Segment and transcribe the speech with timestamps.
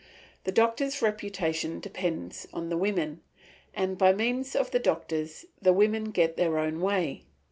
[0.45, 3.21] The doctors' reputation depends on the women,
[3.71, 7.25] and by means of the doctors the women get their own way.